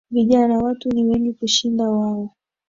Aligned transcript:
Vijana 0.11 0.57
watu 0.57 0.89
ni 0.89 1.03
wengi 1.03 1.33
kushinda 1.33 1.89
wao 1.89 2.29